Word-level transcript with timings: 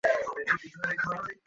এবার 0.03 0.21
আমাদের 0.23 0.45
প্রতিশোধ 0.49 0.79
নেওয়ার 0.81 0.97
পালা। 1.03 1.31